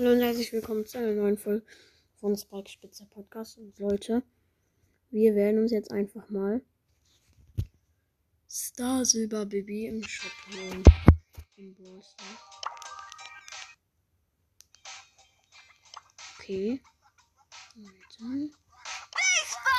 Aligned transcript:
Hallo 0.00 0.12
und 0.12 0.22
herzlich 0.22 0.50
willkommen 0.50 0.86
zu 0.86 0.96
einer 0.96 1.12
neuen 1.12 1.36
Folge 1.36 1.62
von 2.16 2.34
Spike 2.34 2.70
Spitzer 2.70 3.04
Podcast. 3.04 3.58
Und 3.58 3.78
Leute, 3.78 4.22
wir 5.10 5.34
werden 5.34 5.60
uns 5.60 5.72
jetzt 5.72 5.90
einfach 5.90 6.26
mal 6.30 6.62
Star 8.48 9.04
Silber 9.04 9.44
Baby 9.44 9.88
im 9.88 10.02
Shop 10.02 10.32
holen. 10.54 10.82
Im. 11.56 11.76
Okay. 16.38 16.80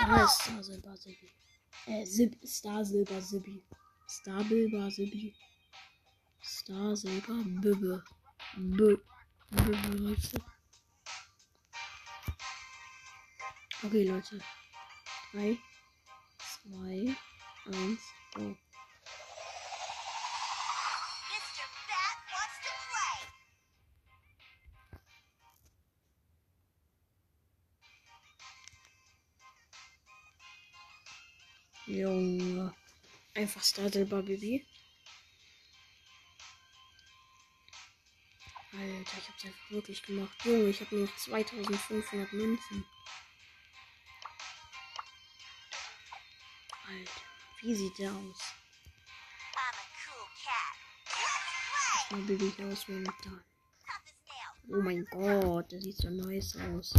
Da 0.07 0.23
ist 0.23 0.39
Star 0.39 0.63
Silber 0.63 0.97
Sibi. 0.97 1.31
Äh, 1.87 2.05
Sib 2.05 2.37
Star 2.45 2.85
Silber 2.85 3.19
Sibi. 3.19 3.63
Star 4.07 4.43
Silber 4.43 4.91
Sibi. 4.91 5.33
Star 6.43 6.95
Silber 6.95 7.43
Bibbe. 7.43 8.03
Bibbe. 8.55 9.01
Okay, 13.83 14.03
Leute. 14.03 14.39
3, 15.31 15.57
2, 16.63 17.15
1, 17.65 17.97
go. 18.35 18.55
Junge. 31.87 32.73
Einfach 33.33 33.63
Star 33.63 33.89
Silber 33.89 34.21
Baby. 34.23 34.65
Alter, 38.73 39.17
ich 39.17 39.29
hab's 39.29 39.45
einfach 39.45 39.71
wirklich 39.71 40.01
gemacht. 40.03 40.45
Junge, 40.45 40.69
ich 40.69 40.79
habe 40.79 40.95
nur 40.95 41.05
noch 41.05 41.17
2500 41.17 42.31
Münzen. 42.31 42.85
Alter, 46.87 47.21
wie 47.61 47.75
sieht 47.75 47.97
der 47.97 48.13
aus? 48.13 48.53
Cool. 52.11 52.19
Mal 52.21 52.41
ich 52.41 52.63
aus 52.63 52.87
momentan. 52.87 53.43
Oh 54.69 54.81
mein 54.81 55.05
Gott, 55.05 55.71
der 55.71 55.81
sieht 55.81 55.97
so 55.97 56.09
nice 56.09 56.55
aus. 56.57 56.93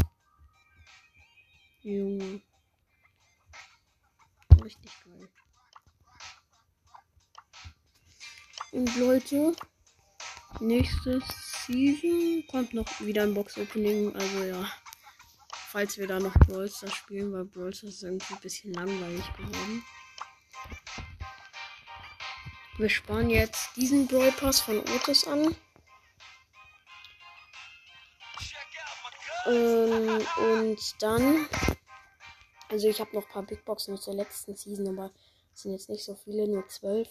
Junge. 1.82 2.42
Richtig 4.62 4.92
geil. 5.04 5.28
Und 8.72 8.96
Leute, 8.96 9.56
nächste 10.60 11.20
Season 11.66 12.44
kommt 12.48 12.74
noch 12.74 13.00
wieder 13.00 13.22
ein 13.22 13.34
Box-Opening. 13.34 14.14
Also 14.14 14.44
ja, 14.44 14.70
falls 15.68 15.96
wir 15.96 16.06
da 16.06 16.18
noch 16.18 16.34
Brawl 16.34 16.68
Stars 16.68 16.94
spielen, 16.94 17.32
weil 17.32 17.44
Brawl 17.44 17.70
ist 17.70 18.02
irgendwie 18.02 18.34
ein 18.34 18.40
bisschen 18.40 18.74
langweilig 18.74 19.24
geworden. 19.36 19.84
Wir 22.78 22.88
sparen 22.88 23.30
jetzt 23.30 23.76
diesen 23.76 24.06
Brawl 24.06 24.32
Pass 24.32 24.60
von 24.60 24.80
Otis 24.80 25.26
an. 25.26 25.54
Ähm, 29.46 30.26
und 30.38 31.02
dann. 31.02 31.46
Also 32.68 32.88
ich 32.88 33.00
habe 33.00 33.14
noch 33.14 33.26
ein 33.26 33.32
paar 33.32 33.42
Big 33.42 33.64
Boxen 33.64 33.94
aus 33.94 34.04
der 34.04 34.14
letzten 34.14 34.56
Season, 34.56 34.88
aber 34.88 35.12
es 35.54 35.62
sind 35.62 35.72
jetzt 35.72 35.90
nicht 35.90 36.04
so 36.04 36.14
viele, 36.14 36.48
nur 36.48 36.66
zwölf. 36.68 37.08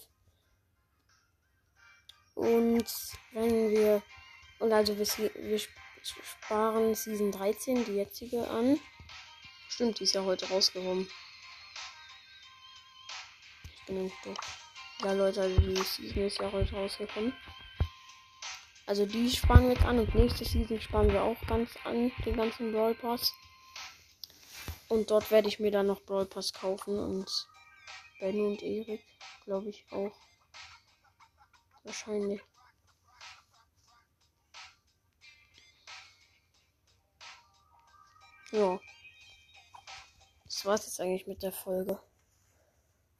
Und 2.35 2.85
wenn 3.33 3.71
wir. 3.71 4.01
Und 4.61 4.71
also 4.71 4.95
wir, 4.95 5.05
wir 5.35 5.55
sp- 5.57 5.73
sparen 6.03 6.93
Season 6.93 7.31
13, 7.31 7.83
die 7.83 7.95
jetzige, 7.95 8.47
an. 8.47 8.79
Stimmt, 9.67 9.99
die 9.99 10.03
ist 10.03 10.13
ja 10.13 10.23
heute 10.23 10.47
rausgekommen. 10.49 11.09
Ich 13.73 13.85
bin 13.87 13.95
nämlich 13.95 14.13
doof. 14.23 14.37
Ja, 15.03 15.13
Leute, 15.13 15.41
also 15.41 15.59
die 15.59 15.75
Season 15.81 16.23
ist 16.27 16.37
ja 16.39 16.51
heute 16.51 16.75
rausgekommen. 16.75 17.33
Also 18.85 19.05
die 19.07 19.31
sparen 19.31 19.63
wir 19.63 19.73
jetzt 19.73 19.85
an 19.85 19.97
und 19.97 20.13
nächste 20.13 20.45
Season 20.45 20.79
sparen 20.79 21.11
wir 21.11 21.23
auch 21.23 21.39
ganz 21.47 21.71
an, 21.83 22.11
den 22.23 22.35
ganzen 22.35 22.71
Brawl 22.71 22.93
Pass. 22.93 23.33
Und 24.89 25.09
dort 25.09 25.31
werde 25.31 25.47
ich 25.47 25.59
mir 25.59 25.71
dann 25.71 25.87
noch 25.87 26.01
Brawl 26.01 26.25
Pass 26.27 26.53
kaufen 26.53 26.99
und 26.99 27.47
Ben 28.19 28.39
und 28.45 28.61
Erik, 28.61 29.01
glaube 29.45 29.69
ich, 29.69 29.85
auch. 29.91 30.15
Wahrscheinlich. 31.83 32.41
Ja. 38.51 38.79
Das 40.45 40.65
war's 40.65 40.85
jetzt 40.85 40.99
eigentlich 40.99 41.27
mit 41.27 41.41
der 41.41 41.53
Folge. 41.53 41.99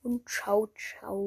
Und 0.03 0.27
ciao, 0.27 0.67
ciao. 0.67 1.19